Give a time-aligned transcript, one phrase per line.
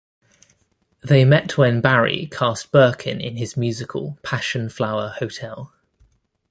[1.03, 5.71] They met when Barry cast Birkin in his musical Passion Flower Hotel.